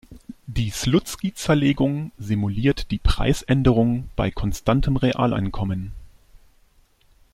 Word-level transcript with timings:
Die 0.47 0.71
Slutsky-Zerlegung 0.71 2.11
simuliert 2.17 2.89
die 2.89 2.97
Preisänderung 2.97 4.09
bei 4.15 4.31
konstantem 4.31 4.95
Realeinkommen. 4.95 5.91